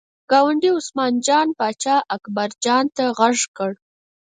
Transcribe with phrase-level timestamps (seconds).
[0.31, 3.73] ګاونډي عثمان جان پاچا اکبر جان ته غږ کړل.